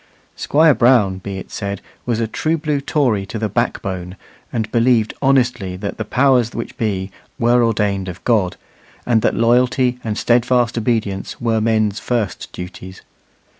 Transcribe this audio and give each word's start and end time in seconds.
Squire 0.35 0.73
Brown, 0.73 1.19
be 1.19 1.37
it 1.37 1.51
said, 1.51 1.79
was 2.07 2.19
a 2.19 2.25
true 2.25 2.57
blue 2.57 2.81
Tory 2.81 3.23
to 3.27 3.37
the 3.37 3.47
backbone, 3.47 4.15
and 4.51 4.71
believed 4.71 5.13
honestly 5.21 5.75
that 5.75 5.97
the 5.99 6.03
powers 6.05 6.55
which 6.55 6.75
be 6.75 7.11
were 7.37 7.63
ordained 7.63 8.07
of 8.07 8.23
God, 8.23 8.57
and 9.05 9.21
that 9.21 9.35
loyalty 9.35 9.99
and 10.03 10.17
steadfast 10.17 10.75
obedience 10.75 11.39
were 11.39 11.61
men's 11.61 11.99
first 11.99 12.51
duties. 12.51 13.03